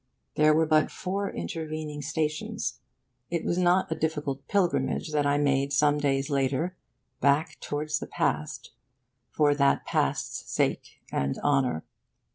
[0.33, 2.79] There were but four intervening stations.
[3.29, 6.75] It was not a difficult pilgrimage that I made some days later
[7.19, 8.71] back towards the past,
[9.29, 11.83] for that past's sake and honour.